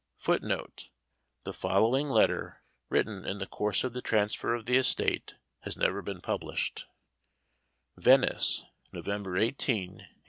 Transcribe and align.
[Footnote: 0.17 0.89
The 1.43 1.53
following 1.53 2.09
letter, 2.09 2.63
written 2.89 3.23
in 3.23 3.37
the 3.37 3.45
course 3.45 3.83
of 3.83 3.93
the 3.93 4.01
transfer 4.01 4.55
of 4.55 4.65
the 4.65 4.75
estate, 4.77 5.35
has 5.59 5.77
never 5.77 6.01
been 6.01 6.21
published: 6.21 6.87
Venice, 7.95 8.63
November 8.91 9.37
18, 9.37 9.89
1818. 9.89 10.07